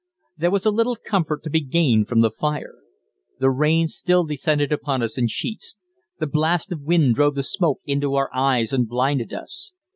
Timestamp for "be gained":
1.51-2.07